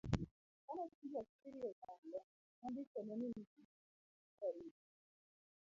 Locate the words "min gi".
3.19-3.63